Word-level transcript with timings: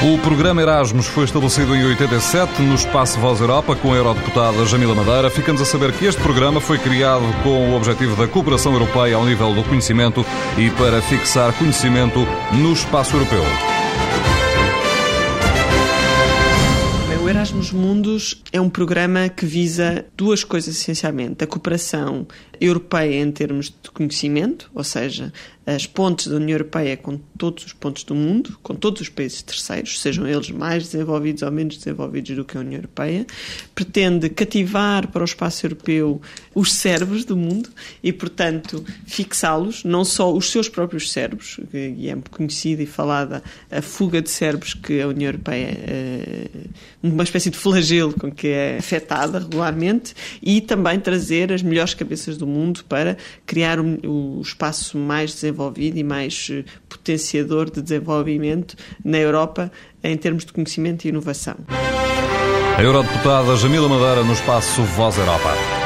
O 0.00 0.16
programa 0.18 0.62
Erasmus 0.62 1.08
foi 1.08 1.24
estabelecido 1.24 1.74
em 1.74 1.84
87 1.84 2.62
no 2.62 2.76
Espaço 2.76 3.18
Voz 3.18 3.40
Europa 3.40 3.74
com 3.74 3.92
a 3.92 3.96
eurodeputada 3.96 4.64
Jamila 4.64 4.94
Madeira. 4.94 5.28
Ficamos 5.28 5.60
a 5.60 5.64
saber 5.64 5.92
que 5.92 6.04
este 6.04 6.22
programa 6.22 6.60
foi 6.60 6.78
criado 6.78 7.24
com 7.42 7.72
o 7.72 7.74
objetivo 7.74 8.14
da 8.14 8.28
cooperação 8.28 8.72
europeia 8.72 9.16
ao 9.16 9.26
nível 9.26 9.52
do 9.52 9.64
conhecimento 9.64 10.24
e 10.56 10.70
para 10.70 11.02
fixar 11.02 11.52
conhecimento 11.54 12.20
no 12.52 12.72
espaço 12.72 13.16
europeu. 13.16 13.42
O 17.20 17.28
Erasmus 17.28 17.72
Mundus 17.72 18.42
é 18.52 18.60
um 18.60 18.70
programa 18.70 19.28
que 19.28 19.44
visa 19.44 20.06
duas 20.16 20.44
coisas 20.44 20.76
essencialmente: 20.76 21.42
a 21.42 21.46
cooperação 21.46 22.26
europeia 22.60 23.20
em 23.20 23.30
termos 23.30 23.66
de 23.66 23.90
conhecimento, 23.90 24.70
ou 24.74 24.84
seja, 24.84 25.32
as 25.74 25.86
pontes 25.86 26.28
da 26.28 26.36
União 26.36 26.54
Europeia 26.54 26.96
com 26.96 27.20
todos 27.36 27.66
os 27.66 27.72
pontos 27.74 28.02
do 28.02 28.14
mundo, 28.14 28.58
com 28.62 28.74
todos 28.74 29.02
os 29.02 29.08
países 29.10 29.42
terceiros, 29.42 30.00
sejam 30.00 30.26
eles 30.26 30.50
mais 30.50 30.84
desenvolvidos 30.84 31.42
ou 31.42 31.52
menos 31.52 31.76
desenvolvidos 31.76 32.34
do 32.34 32.44
que 32.44 32.56
a 32.56 32.60
União 32.60 32.78
Europeia, 32.78 33.26
pretende 33.74 34.30
cativar 34.30 35.08
para 35.08 35.20
o 35.20 35.24
espaço 35.26 35.66
europeu 35.66 36.22
os 36.54 36.72
cérebros 36.72 37.24
do 37.26 37.36
mundo 37.36 37.68
e, 38.02 38.12
portanto, 38.12 38.82
fixá-los, 39.06 39.84
não 39.84 40.06
só 40.06 40.32
os 40.32 40.50
seus 40.50 40.70
próprios 40.70 41.12
cérebros, 41.12 41.60
e 41.74 42.08
é 42.08 42.16
conhecida 42.30 42.82
e 42.82 42.86
falada 42.86 43.42
a 43.70 43.82
fuga 43.82 44.22
de 44.22 44.30
cérebros 44.30 44.72
que 44.72 45.02
a 45.02 45.08
União 45.08 45.28
Europeia, 45.28 45.78
é 45.86 46.48
uma 47.02 47.22
espécie 47.22 47.50
de 47.50 47.58
flagelo 47.58 48.14
com 48.14 48.32
que 48.32 48.48
é 48.48 48.78
afetada 48.78 49.38
regularmente, 49.38 50.14
e 50.42 50.62
também 50.62 50.98
trazer 50.98 51.52
as 51.52 51.62
melhores 51.62 51.92
cabeças 51.92 52.38
do 52.38 52.46
mundo 52.48 52.84
para 52.88 53.16
criar 53.46 53.78
o, 53.80 54.40
espaço 54.42 54.98
mais 54.98 55.34
desenvolvido 55.34 55.98
e 55.98 56.04
mais 56.04 56.48
eh, 56.50 56.64
potenciador 56.88 57.70
de 57.70 57.82
desenvolvimento 57.82 58.76
na 59.04 59.18
Europa 59.18 59.70
em 60.02 60.16
termos 60.16 60.44
de 60.44 60.52
conhecimento 60.52 61.04
e 61.04 61.08
inovação. 61.08 61.56
A 62.76 62.82
eurodeputada 62.82 63.56
Jamila 63.56 63.88
Madeira 63.88 64.22
no 64.22 64.32
espaço 64.32 64.82
Voz 64.82 65.18
Europa. 65.18 65.77